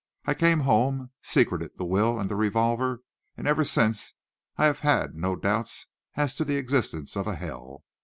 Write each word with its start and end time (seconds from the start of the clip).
I 0.25 0.33
came 0.33 0.61
home, 0.61 1.11
secreted 1.21 1.77
the 1.77 1.85
will 1.85 2.19
and 2.19 2.27
the 2.27 2.35
revolver, 2.35 3.03
and 3.37 3.47
ever 3.47 3.63
since 3.63 4.15
I 4.57 4.65
have 4.65 4.79
had 4.79 5.13
no 5.13 5.35
doubts 5.35 5.85
as 6.15 6.35
to 6.37 6.43
the 6.43 6.55
existence 6.55 7.15
of 7.15 7.27
a 7.27 7.35
hell. 7.35 7.83